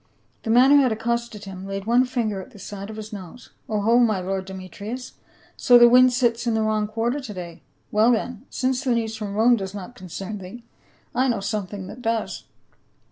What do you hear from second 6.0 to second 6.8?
sits in the